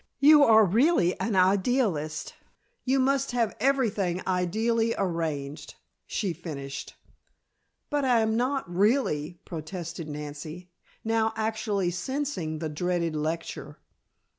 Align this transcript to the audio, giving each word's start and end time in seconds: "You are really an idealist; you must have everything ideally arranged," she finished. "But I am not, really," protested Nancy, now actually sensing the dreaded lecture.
"You 0.17 0.43
are 0.43 0.65
really 0.65 1.13
an 1.19 1.35
idealist; 1.35 2.33
you 2.85 2.97
must 2.99 3.33
have 3.33 3.55
everything 3.59 4.19
ideally 4.25 4.95
arranged," 4.97 5.75
she 6.07 6.33
finished. 6.33 6.95
"But 7.91 8.03
I 8.03 8.21
am 8.21 8.35
not, 8.35 8.67
really," 8.67 9.39
protested 9.45 10.09
Nancy, 10.09 10.71
now 11.03 11.33
actually 11.35 11.91
sensing 11.91 12.57
the 12.57 12.67
dreaded 12.67 13.15
lecture. 13.15 13.77